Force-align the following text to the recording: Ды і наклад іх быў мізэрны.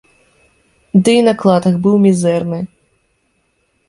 Ды 1.03 1.11
і 1.17 1.19
наклад 1.27 1.67
іх 1.71 1.75
быў 1.83 1.95
мізэрны. 2.05 2.59